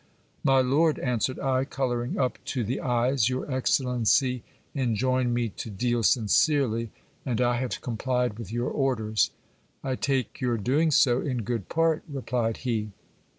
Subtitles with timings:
[0.43, 4.41] My lord, answered I, colour ing up to the eyes, your excellency
[4.73, 6.89] enjoined me to deal sincerely;
[7.23, 9.29] and I have complied with your orders.
[9.83, 12.89] I take your doing so in good part, replied he.